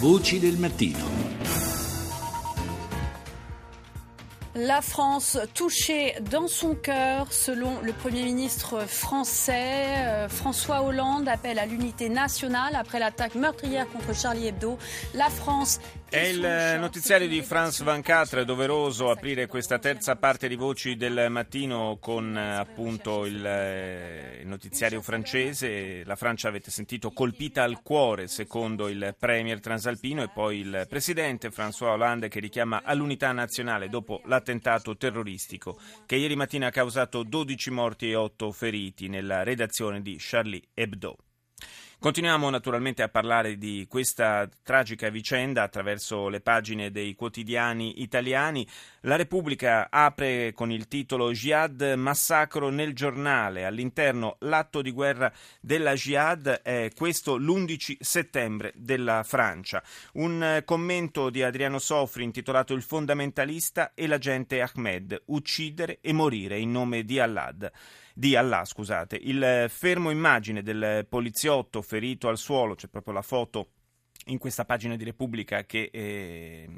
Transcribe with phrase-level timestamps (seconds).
[0.00, 0.56] Voci del.
[4.54, 9.84] La France touchée dans son cœur, selon le Premier ministre français.
[9.98, 14.78] Euh, François Hollande appelle à l'unité nationale après l'attaque meurtrière contre Charlie Hebdo.
[15.12, 15.80] La France
[16.10, 16.40] È il
[16.80, 22.36] notiziario di France 24, è doveroso aprire questa terza parte di Voci del Mattino con
[22.36, 26.02] eh, appunto eh, il, notiziario francese.
[26.04, 31.52] La Francia, avete sentito, colpita al cuore secondo il Premier transalpino e poi il Presidente
[31.52, 37.70] François Hollande che richiama all'unità nazionale dopo l'attentato terroristico che ieri mattina ha causato 12
[37.70, 41.18] morti e 8 feriti nella redazione di Charlie Hebdo.
[42.00, 48.66] Continuiamo naturalmente a parlare di questa tragica vicenda attraverso le pagine dei quotidiani italiani.
[49.02, 53.66] La Repubblica apre con il titolo Jihad massacro nel giornale.
[53.66, 59.82] All'interno l'atto di guerra della Jihad è questo l'11 settembre della Francia.
[60.14, 66.70] Un commento di Adriano Sofri intitolato Il fondamentalista e l'agente Ahmed, uccidere e morire in
[66.70, 67.54] nome di Allah
[68.20, 69.16] di Allah, scusate.
[69.16, 73.70] Il fermo immagine del poliziotto ferito al suolo, c'è proprio la foto
[74.26, 76.68] in questa pagina di Repubblica che eh,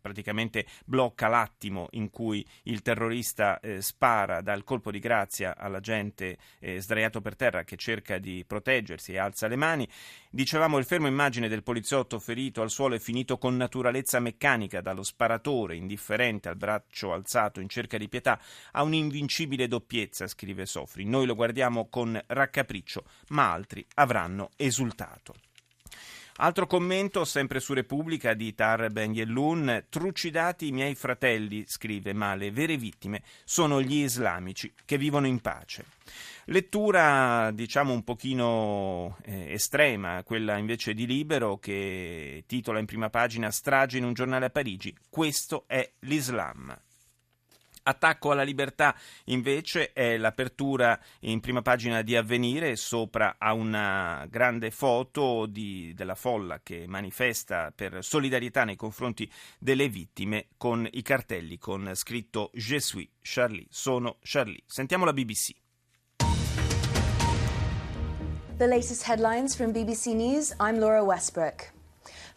[0.00, 6.38] praticamente blocca l'attimo in cui il terrorista eh, spara dal colpo di grazia alla gente
[6.58, 9.88] eh, sdraiato per terra che cerca di proteggersi e alza le mani.
[10.30, 15.02] Dicevamo il fermo immagine del poliziotto ferito al suolo è finito con naturalezza meccanica dallo
[15.02, 18.40] sparatore indifferente al braccio alzato in cerca di pietà
[18.72, 21.04] ha un'invincibile doppiezza, scrive Sofri.
[21.04, 25.34] Noi lo guardiamo con raccapriccio, ma altri avranno esultato.
[26.36, 29.84] Altro commento, sempre su Repubblica, di Tar Ben Yellun.
[29.88, 35.40] Trucidati i miei fratelli, scrive, ma le vere vittime sono gli islamici che vivono in
[35.40, 35.84] pace.
[36.46, 43.50] Lettura, diciamo, un pochino eh, estrema, quella invece di Libero, che titola in prima pagina
[43.50, 44.96] Strage in un giornale a Parigi.
[45.08, 46.76] Questo è l'Islam.
[47.84, 48.94] Attacco alla libertà
[49.24, 56.14] invece è l'apertura in prima pagina di Avvenire, sopra a una grande foto di, della
[56.14, 62.80] folla che manifesta per solidarietà nei confronti delle vittime con i cartelli con scritto Je
[62.80, 64.62] suis Charlie, sono Charlie.
[64.66, 65.50] Sentiamo la BBC.
[68.58, 71.81] The latest headlines from BBC News, I'm Laura Westbrook.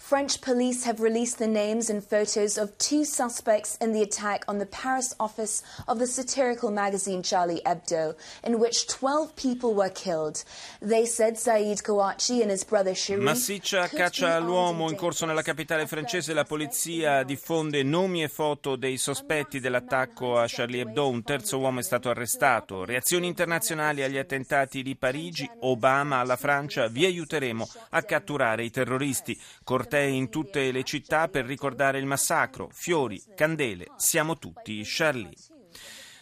[0.05, 4.59] French police have released the names and photos of two suspects in the attack on
[4.59, 8.13] the Paris office of the satirical magazine Charlie Hebdo,
[8.43, 10.43] in which 12 people were killed.
[10.79, 13.23] They said Saeed Kouachi and his brother Sharif.
[13.23, 16.33] Massiccia caccia all'uomo in corso nella capitale francese.
[16.33, 21.09] La polizia diffonde nomi e foto dei sospetti dell'attacco a Charlie Hebdo.
[21.09, 22.85] Un terzo uomo è stato arrestato.
[22.85, 25.49] Reazioni internazionali agli attentati di Parigi.
[25.61, 26.89] Obama alla Francia.
[26.89, 29.35] Vi aiuteremo a catturare i terroristi.
[29.63, 35.33] Cortei cortei in tutte le città per ricordare il massacro, fiori, candele, siamo tutti Charlie.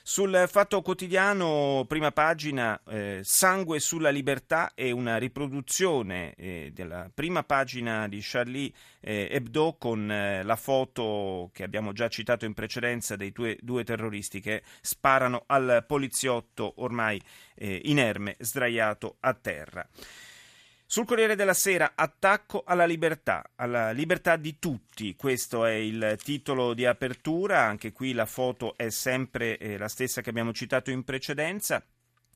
[0.05, 7.43] Sul Fatto Quotidiano, prima pagina, eh, Sangue sulla libertà e una riproduzione eh, della prima
[7.43, 13.15] pagina di Charlie eh, Hebdo con eh, la foto che abbiamo già citato in precedenza
[13.15, 17.19] dei due, due terroristi che sparano al poliziotto ormai
[17.55, 19.87] eh, inerme, sdraiato a terra.
[20.93, 26.75] Sul Corriere della Sera, attacco alla libertà, alla libertà di tutti, questo è il titolo
[26.75, 31.03] di apertura, anche qui la foto è sempre eh, la stessa che abbiamo citato in
[31.03, 31.83] precedenza.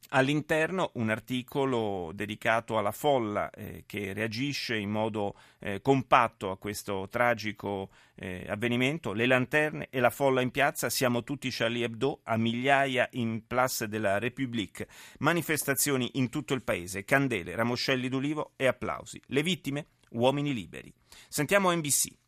[0.09, 7.07] All'interno un articolo dedicato alla folla eh, che reagisce in modo eh, compatto a questo
[7.09, 9.12] tragico eh, avvenimento.
[9.12, 13.88] Le lanterne e la folla in piazza, siamo tutti Charlie Hebdo, a migliaia in Place
[13.88, 14.88] de la République.
[15.19, 19.22] Manifestazioni in tutto il paese, candele, ramoscelli d'ulivo e applausi.
[19.28, 19.88] Le vittime?
[20.12, 20.94] Uomini liberi.
[21.28, 22.26] Sentiamo NBC.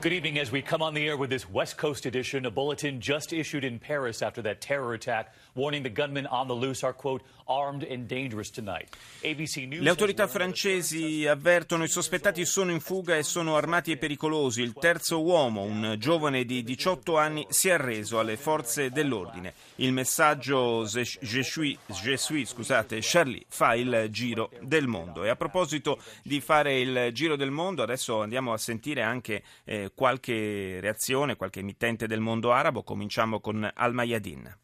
[0.00, 0.38] Good evening.
[0.38, 3.64] As we come on the air with this West Coast edition, a bulletin just issued
[3.64, 7.82] in Paris after that terror attack, warning the gunmen on the loose are, quote, armed
[7.82, 8.88] and dangerous tonight.
[9.22, 13.98] ABC News Le autorità francesi avvertono i sospettati sono in fuga e sono armati e
[13.98, 14.62] pericolosi.
[14.62, 19.52] Il terzo uomo, un giovane di 18 anni, si è arreso alle forze dell'ordine.
[19.76, 25.24] Il messaggio Je suis, je suis scusate, Charlie fa il giro del mondo.
[25.24, 29.89] E a proposito di fare il giro del mondo, adesso andiamo a sentire anche eh,
[29.94, 32.82] qualche reazione, qualche emittente del mondo arabo.
[32.82, 34.58] Cominciamo con Al Mayadin.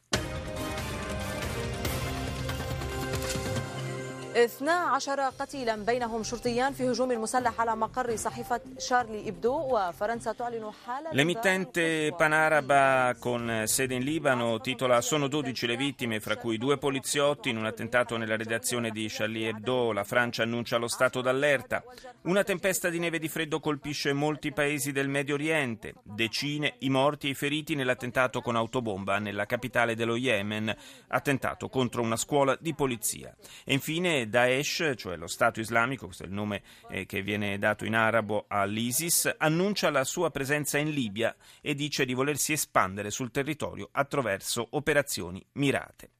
[4.36, 11.12] 12 قتيلا بينهم شرطيان في هجوم مسلح على مقر صحيفة شارلي إبدو وفرنسا تعلن حالة
[11.12, 17.50] L'emittente panaraba con sede in Libano titola Sono 12 le vittime, fra cui due poliziotti
[17.50, 19.92] in un attentato nella redazione di Charlie Hebdo.
[19.92, 21.84] La Francia annuncia lo stato d'allerta.
[22.24, 25.96] Una tempesta di neve e di freddo colpisce molti paesi del Medio Oriente.
[26.04, 30.74] Decine i morti e i feriti nell'attentato con autobomba nella capitale dello Yemen,
[31.08, 33.36] attentato contro una scuola di polizia.
[33.66, 37.85] E infine Daesh, cioè lo Stato islamico, questo è il nome eh, che viene dato
[37.85, 43.31] in arabo all'ISIS, annuncia la sua presenza in Libia e dice di volersi espandere sul
[43.31, 46.11] territorio attraverso operazioni mirate.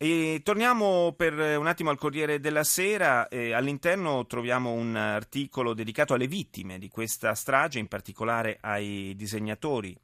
[0.00, 6.14] E torniamo per un attimo al Corriere della Sera, eh, all'interno troviamo un articolo dedicato
[6.14, 9.98] alle vittime di questa strage, in particolare ai disegnatori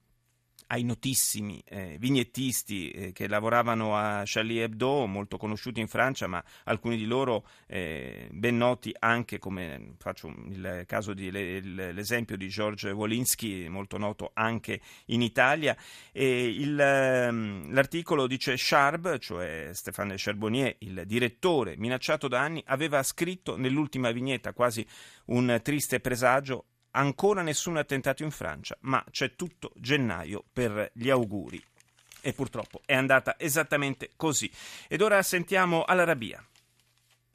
[0.74, 6.42] ai notissimi eh, vignettisti eh, che lavoravano a Charlie Hebdo, molto conosciuti in Francia, ma
[6.64, 12.90] alcuni di loro eh, ben noti anche come faccio il caso di, l'esempio di George
[12.90, 15.76] Wolinski, molto noto anche in Italia.
[16.12, 23.56] Il, ehm, l'articolo dice Charb, cioè Stéphane Charbonnier, il direttore minacciato da anni, aveva scritto
[23.56, 24.84] nell'ultima vignetta quasi
[25.26, 26.64] un triste presagio
[26.96, 31.62] Ancora nessun attentato in Francia, ma c'è tutto gennaio per gli auguri.
[32.20, 34.50] E purtroppo è andata esattamente così.
[34.88, 36.43] Ed ora sentiamo Al-Arabia.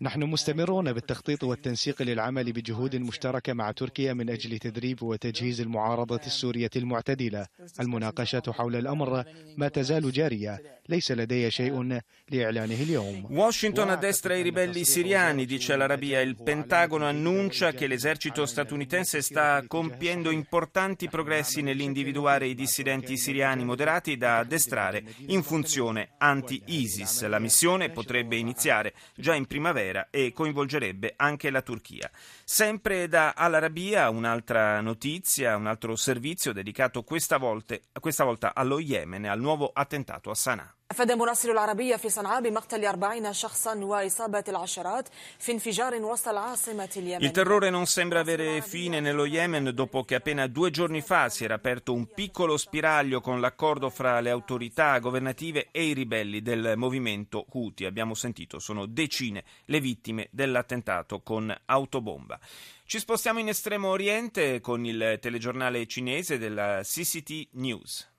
[0.01, 6.71] نحن مستمرون بالتخطيط والتنسيق للعمل بجهود مشتركة مع تركيا من أجل تدريب وتجهيز المعارضة السورية
[6.77, 7.47] المعتدلة
[7.81, 9.25] المناقشة حول الأمر
[9.57, 12.01] ما تزال جارية ليس لدي شيء
[12.31, 16.21] لإعلانه اليوم Washington addestra i ribelli siriani, dice l'Arabia.
[16.21, 24.17] Il Pentagono annuncia che l'esercito statunitense sta compiendo importanti progressi nell'individuare i dissidenti siriani moderati
[24.17, 27.25] da addestrare in funzione anti-ISIS.
[27.27, 32.10] La missione potrebbe iniziare già in primavera primavera e coinvolgerebbe anche la Turchia.
[32.44, 39.26] Sempre da Al-Arabia un'altra notizia, un altro servizio dedicato questa volta, questa volta allo Yemen
[39.26, 40.79] al nuovo attentato a Sana'a.
[40.91, 47.29] أفاد مراسل العربية في صنعاء بمقتل 40 شخصا وإصابة العشرات في انفجار وسط العاصمة اليمنية.
[47.29, 51.43] Il terrore non sembra avere fine nello Yemen dopo che appena due giorni fa si
[51.45, 56.75] era aperto un piccolo spiraglio con l'accordo fra le autorità governative e i ribelli del
[56.77, 57.87] movimento Houthi.
[57.87, 62.39] Abbiamo sentito, sono decine le vittime dell'attentato con autobomba.
[62.87, 68.13] Ci spostiamo in estremo oriente con il telegiornale cinese della CCT News.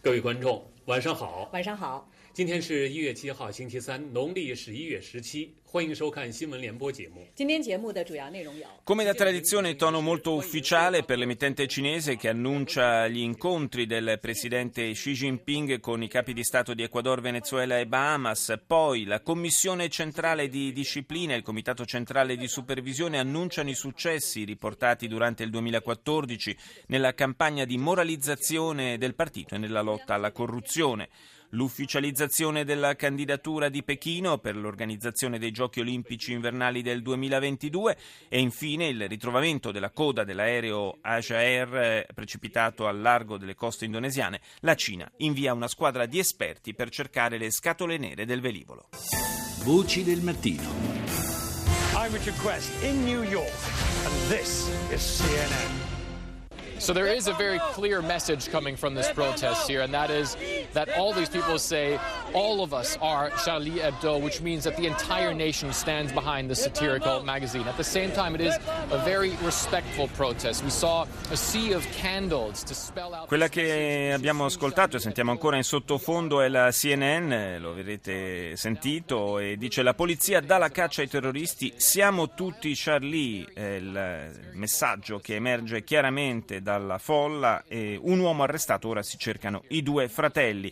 [0.00, 1.48] 各位观众，晚上好。
[1.52, 2.08] 晚上好。
[2.37, 5.53] 今天是一月七号，星期三，农历十一月十七。
[5.63, 7.27] 欢迎收看新闻联播节目。
[7.35, 15.13] 今天节目的主要内容有：come da tradizione, tono molto ufficiale per l'emittente cinese che annuncia gli incontri del presidente Xi
[15.13, 18.59] Jinping con i capi di Stato di Ecuador, Venezuela e Bahamas.
[18.65, 24.43] Poi la Commissione centrale di disciplina e il Comitato centrale di supervisione annunciano i successi
[24.43, 26.55] riportati durante il 2014
[26.87, 31.09] nella campagna di moralizzazione del partito e nella lotta alla corruzione
[31.50, 37.96] l'ufficializzazione della candidatura di Pechino per l'organizzazione dei Giochi olimpici invernali del 2022
[38.28, 44.40] e infine il ritrovamento della coda dell'aereo Asia Air precipitato al largo delle coste indonesiane.
[44.60, 48.88] La Cina invia una squadra di esperti per cercare le scatole nere del velivolo.
[49.62, 50.98] Voci del mattino.
[51.94, 53.52] I'm Richard Quest in New York
[54.04, 55.87] and this is CNN.
[56.78, 60.36] So there is a very clear message coming from this protest here, and that is
[60.72, 61.98] that all these people say
[62.32, 66.54] all of us are Charlie Hebdo, which means that the entire nation stands behind the
[66.54, 67.66] satirical magazine.
[67.66, 68.56] At the same time, it is
[68.90, 70.62] a very respectful protest.
[70.62, 73.26] We saw a sea of candles to spell out.
[73.26, 79.38] Quella che abbiamo ascoltato e sentiamo ancora in sottofondo è la CNN, lo avrete sentito,
[79.38, 85.18] e dice la polizia dà la caccia ai terroristi, siamo tutti Charlie, è il messaggio
[85.18, 90.70] che emerge chiaramente dalla folla un uomo arrestato, ora si cercano i due fratelli.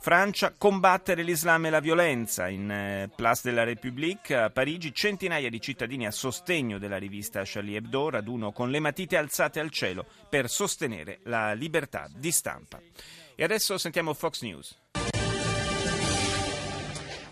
[0.00, 2.48] Francia, combattere l'Islam e la violenza.
[2.48, 7.42] In eh, Place de la République a Parigi centinaia di cittadini a sostegno della rivista
[7.44, 12.80] Charlie Hebdo, raduno con le matite alzate al cielo per sostenere la libertà di stampa.
[13.36, 14.76] E adesso sentiamo Fox News.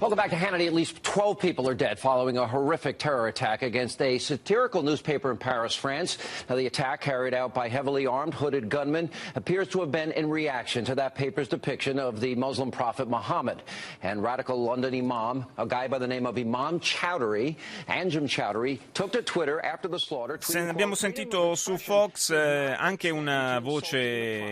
[0.01, 0.67] Welcome back to Hannity.
[0.67, 5.31] At least 12 people are dead following a horrific terror attack against a satirical newspaper
[5.31, 6.19] in Paris, France.
[6.49, 10.29] Now, the attack, carried out by heavily armed, hooded gunmen, appears to have been in
[10.29, 13.63] reaction to that paper's depiction of the Muslim prophet Muhammad.
[14.03, 17.55] And radical London imam, a guy by the name of Imam Chowdhury,
[17.89, 20.39] Anjem Chowdhury, took to Twitter after the slaughter.
[20.41, 23.99] Se abbiamo sentito su Fox eh, anche una voce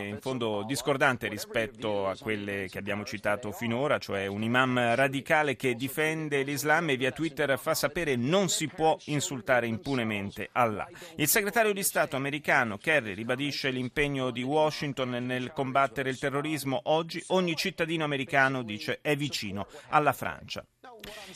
[0.06, 5.74] in fondo discordante rispetto a quelle che abbiamo citato finora, cioè un imam radicale che
[5.74, 10.88] difende l'Islam e via Twitter fa sapere non si può insultare impunemente Allah.
[11.16, 16.80] Il segretario di Stato americano Kerry ribadisce l'impegno di Washington nel combattere il terrorismo.
[16.84, 20.64] Oggi ogni cittadino americano dice è vicino alla Francia.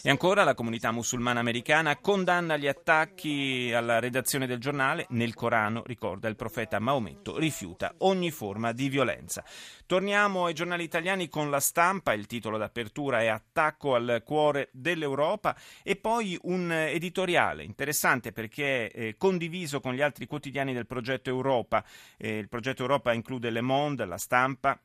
[0.02, 5.06] E ancora la comunità musulmana americana condanna gli attacchi alla redazione del giornale.
[5.10, 9.44] Nel Corano, ricorda il profeta Maometto, rifiuta ogni forma di violenza.
[9.86, 15.56] Torniamo ai giornali italiani con la stampa, il titolo d'apertura è Attacco al cuore dell'Europa
[15.84, 21.84] e poi un editoriale interessante perché è condiviso con gli altri quotidiani del progetto Europa.
[22.16, 24.76] Eh, il progetto Europa include Le Monde, la stampa,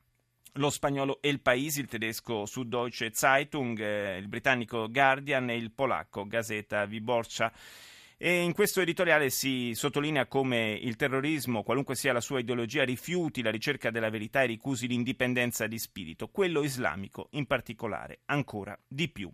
[0.52, 6.28] lo spagnolo El País, il tedesco Süddeutsche Zeitung, eh, il britannico Guardian e il polacco
[6.28, 7.52] Gazeta Wyborcza.
[8.24, 13.42] E in questo editoriale si sottolinea come il terrorismo, qualunque sia la sua ideologia, rifiuti
[13.42, 19.08] la ricerca della verità e ricusi l'indipendenza di spirito, quello islamico in particolare, ancora di
[19.08, 19.28] più.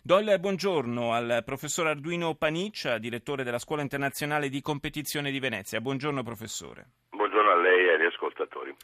[0.00, 5.80] Do il buongiorno al professor Arduino Paniccia, direttore della Scuola Internazionale di Competizione di Venezia.
[5.80, 6.90] Buongiorno professore.
[7.10, 8.76] Buongiorno a lei e agli ascoltatori.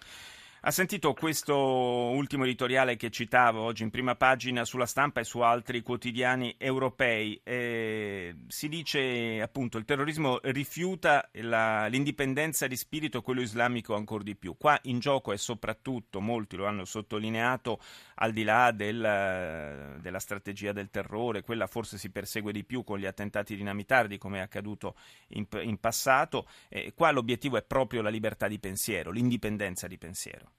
[0.63, 5.39] Ha sentito questo ultimo editoriale che citavo oggi in prima pagina sulla stampa e su
[5.39, 7.41] altri quotidiani europei.
[7.43, 14.37] Eh, si dice appunto il terrorismo rifiuta la, l'indipendenza di spirito, quello islamico ancora di
[14.37, 14.55] più.
[14.59, 17.81] Qua in gioco è soprattutto, molti lo hanno sottolineato,
[18.17, 22.99] al di là del, della strategia del terrore, quella forse si persegue di più con
[22.99, 24.95] gli attentati dinamitardi come è accaduto
[25.29, 26.47] in, in passato.
[26.69, 30.50] Eh, qua l'obiettivo è proprio la libertà di pensiero, l'indipendenza di pensiero.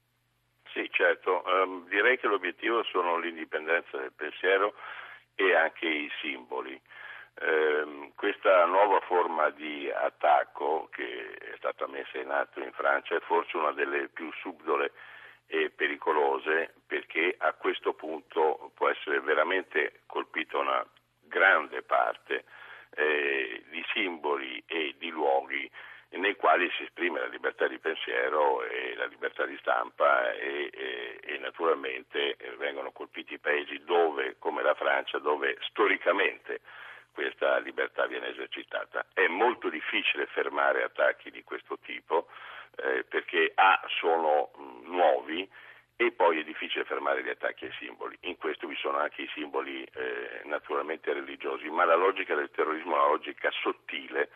[1.01, 4.75] Certo, um, direi che l'obiettivo sono l'indipendenza del pensiero
[5.33, 6.79] e anche i simboli.
[7.41, 13.19] Um, questa nuova forma di attacco che è stata messa in atto in Francia è
[13.21, 14.91] forse una delle più subdole
[15.47, 20.85] e pericolose perché a questo punto può essere veramente colpita una
[21.21, 22.43] grande parte
[22.93, 24.90] eh, di simboli e
[26.31, 31.19] nei quali si esprime la libertà di pensiero e la libertà di stampa e, e,
[31.21, 36.61] e naturalmente eh, vengono colpiti i paesi dove, come la Francia, dove storicamente
[37.11, 39.07] questa libertà viene esercitata.
[39.13, 42.27] È molto difficile fermare attacchi di questo tipo
[42.77, 44.51] eh, perché A sono
[44.85, 45.47] nuovi
[45.97, 48.17] e poi è difficile fermare gli attacchi ai simboli.
[48.21, 52.95] In questo vi sono anche i simboli eh, naturalmente religiosi, ma la logica del terrorismo
[52.95, 54.29] è una logica sottile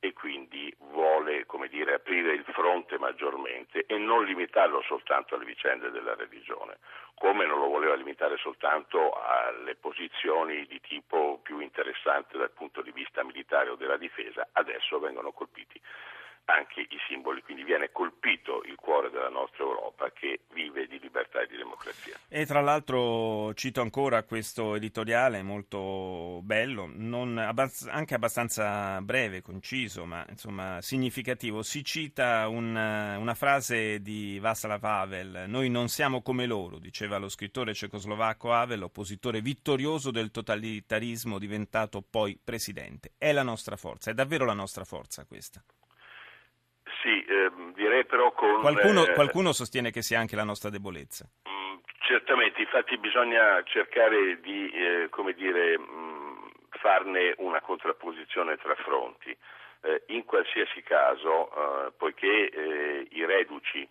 [0.00, 6.14] e quindi vuole dire, aprire il fronte maggiormente e non limitarlo soltanto alle vicende della
[6.14, 6.78] religione,
[7.14, 12.90] come non lo voleva limitare soltanto alle posizioni di tipo più interessante dal punto di
[12.92, 15.80] vista militare o della difesa, adesso vengono colpiti
[16.52, 21.40] anche i simboli, quindi viene colpito il cuore della nostra Europa che vive di libertà
[21.40, 22.16] e di democrazia.
[22.28, 26.90] E tra l'altro cito ancora questo editoriale molto bello,
[27.40, 31.62] abbast- anche abbastanza breve, conciso, ma insomma significativo.
[31.62, 37.28] Si cita un, una frase di Václav Havel, noi non siamo come loro, diceva lo
[37.28, 43.12] scrittore cecoslovacco Havel, oppositore vittorioso del totalitarismo diventato poi presidente.
[43.18, 45.62] È la nostra forza, è davvero la nostra forza questa.
[47.02, 48.60] Sì, ehm, direi però con...
[48.60, 51.26] Qualcuno, eh, qualcuno, sostiene che sia anche la nostra debolezza.
[51.44, 58.56] Mh, mm, certamente, infatti bisogna cercare di, eh, come dire, mh, mm, farne una contrapposizione
[58.56, 59.34] tra fronti.
[59.82, 63.88] Eh, in qualsiasi caso, eh, poiché eh, i reduci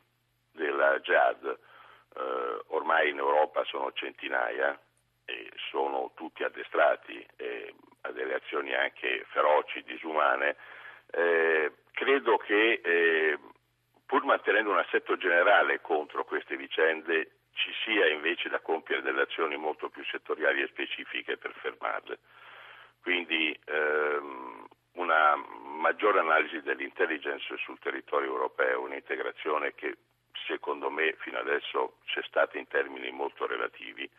[0.51, 4.80] della eh, ormai in Europa sono centinaia
[5.25, 7.25] e sono tutti addestrati
[8.01, 10.56] a delle azioni anche feroci, disumane,
[11.12, 13.39] eh, credo che eh,
[14.06, 19.58] pur mantenendo un assetto generale contro queste vicende ci sia invece da compiere delle azioni
[19.58, 22.20] molto più settoriali e specifiche per fermarle.
[23.01, 29.98] Quindi ehm, una maggiore analisi dell'intelligence sul territorio europeo, un'integrazione che
[30.48, 34.10] secondo me fino adesso c'è stata in termini molto relativi,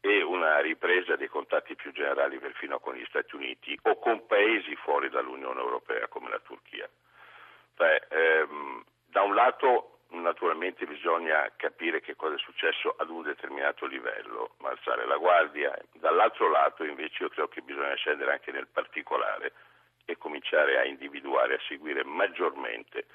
[0.00, 4.74] e una ripresa dei contatti più generali perfino con gli Stati Uniti o con paesi
[4.76, 6.88] fuori dall'Unione Europea come la Turchia.
[7.74, 13.86] Beh, ehm, da un lato naturalmente bisogna capire che cosa è successo ad un determinato
[13.86, 15.76] livello, ma alzare la guardia.
[15.92, 19.52] Dall'altro lato invece io credo che bisogna scendere anche nel particolare
[20.04, 23.06] e cominciare a individuare, a seguire maggiormente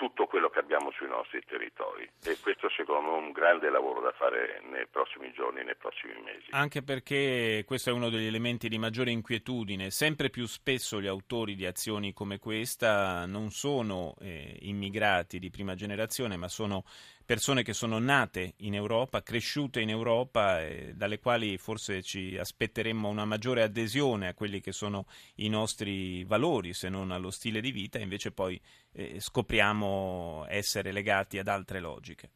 [0.00, 4.00] tutto quello che abbiamo sui nostri territori e questo secondo me è un grande lavoro
[4.00, 6.46] da fare nei prossimi giorni, nei prossimi mesi.
[6.52, 11.54] Anche perché questo è uno degli elementi di maggiore inquietudine, sempre più spesso gli autori
[11.54, 16.84] di azioni come questa non sono eh, immigrati di prima generazione ma sono
[17.30, 23.08] persone che sono nate in Europa, cresciute in Europa, e dalle quali forse ci aspetteremmo
[23.08, 25.04] una maggiore adesione a quelli che sono
[25.36, 28.60] i nostri valori, se non allo stile di vita, invece poi
[28.94, 32.30] eh, scopriamo essere legati ad altre logiche.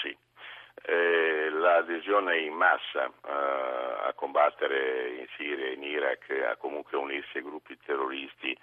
[0.00, 0.16] Sì,
[0.84, 7.38] eh, l'adesione in massa eh, a combattere in Siria e in Iraq, a comunque unirsi
[7.38, 8.56] ai gruppi terroristi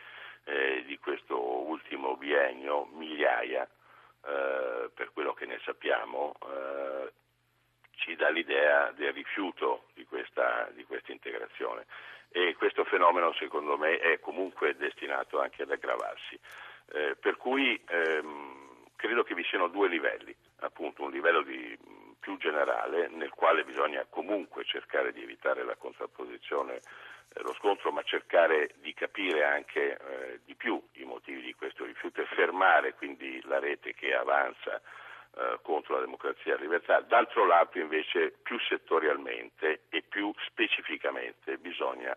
[0.45, 1.37] eh, di questo
[1.67, 3.67] ultimo biennio, migliaia,
[4.25, 7.11] eh, per quello che ne sappiamo, eh,
[7.95, 11.85] ci dà l'idea del rifiuto di questa, di questa, integrazione
[12.29, 16.39] e questo fenomeno secondo me è comunque destinato anche ad aggravarsi.
[16.91, 21.77] Eh, per cui ehm, credo che vi siano due livelli, appunto un livello di,
[22.23, 26.79] più generale nel quale bisogna comunque cercare di evitare la contrapposizione
[27.41, 32.21] lo scontro, ma cercare di capire anche eh, di più i motivi di questo rifiuto
[32.21, 34.81] e fermare quindi la rete che avanza
[35.35, 36.99] eh, contro la democrazia e la libertà.
[37.01, 42.15] D'altro lato invece più settorialmente e più specificamente bisogna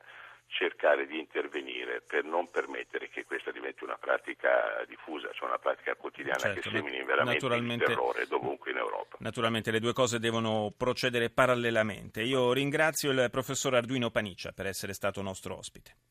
[0.48, 5.94] cercare di intervenire per non permettere che questa diventi una pratica diffusa, cioè una pratica
[5.94, 9.16] quotidiana certo, che semini veramente il terrore dovunque in Europa.
[9.20, 12.22] Naturalmente le due cose devono procedere parallelamente.
[12.22, 15.96] Io ringrazio il professor Arduino Paniccia per essere stato nostro ospite.